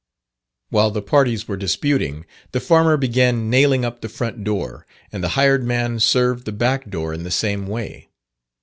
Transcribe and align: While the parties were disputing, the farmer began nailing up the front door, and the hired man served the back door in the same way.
While 0.71 0.89
the 0.89 1.03
parties 1.03 1.47
were 1.47 1.55
disputing, 1.57 2.25
the 2.53 2.59
farmer 2.59 2.97
began 2.97 3.51
nailing 3.51 3.85
up 3.85 4.01
the 4.01 4.09
front 4.09 4.43
door, 4.43 4.87
and 5.11 5.23
the 5.23 5.27
hired 5.37 5.63
man 5.63 5.99
served 5.99 6.45
the 6.45 6.51
back 6.51 6.89
door 6.89 7.13
in 7.13 7.21
the 7.21 7.29
same 7.29 7.67
way. 7.67 8.09